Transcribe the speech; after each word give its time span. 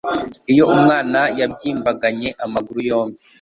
iyo 0.51 0.63
umwana 0.75 1.19
yabyimbaganye 1.39 2.29
amaguru 2.45 2.79
yombi 2.89 3.19